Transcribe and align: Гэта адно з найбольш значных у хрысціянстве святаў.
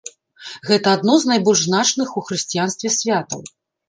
Гэта 0.69 0.87
адно 0.97 1.17
з 1.23 1.29
найбольш 1.31 1.61
значных 1.67 2.15
у 2.21 2.23
хрысціянстве 2.31 2.91
святаў. 2.97 3.45